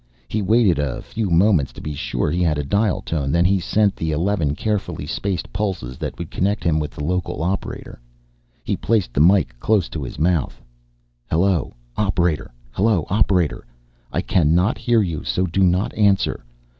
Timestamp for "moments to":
1.29-1.79